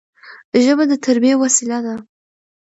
ژبه 0.63 0.83
د 0.91 0.93
تربيي 1.05 1.35
وسیله 1.43 1.79
ده. 1.85 1.95